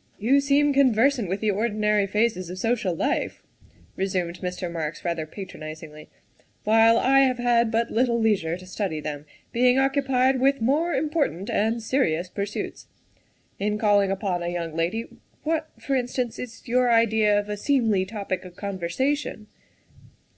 "You 0.28 0.40
seem 0.40 0.74
conversant 0.74 1.30
with 1.30 1.40
the 1.40 1.50
ordinary 1.50 2.06
phases 2.06 2.50
of 2.50 2.58
social 2.58 2.94
life," 2.94 3.42
resumed 3.96 4.42
Mr. 4.42 4.70
Marks 4.70 5.02
rather 5.02 5.24
patronizingly," 5.24 6.10
while 6.64 6.98
I 6.98 7.20
have 7.20 7.38
had 7.38 7.70
but 7.70 7.90
little 7.90 8.20
leisure 8.20 8.58
to 8.58 8.66
study 8.66 9.00
them, 9.00 9.24
being 9.50 9.78
occupied 9.78 10.40
with 10.42 10.60
more 10.60 10.92
important 10.92 11.48
and 11.48 11.82
serious 11.82 12.28
pur 12.28 12.44
suits. 12.44 12.88
In 13.58 13.78
calling 13.78 14.10
upon 14.10 14.42
a 14.42 14.48
young 14.48 14.76
lady 14.76 15.06
what, 15.42 15.70
for 15.78 15.94
instance, 15.96 16.38
is 16.38 16.68
your 16.68 16.90
idea 16.92 17.38
of 17.38 17.48
a 17.48 17.56
seemly 17.56 18.04
topic 18.04 18.44
of 18.44 18.56
conversation?" 18.56 19.46